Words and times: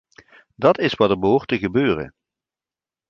Dat 0.55 0.79
is 0.79 0.93
wat 0.93 1.09
er 1.09 1.19
behoort 1.19 1.47
te 1.47 1.57
gebeuren! 1.57 2.13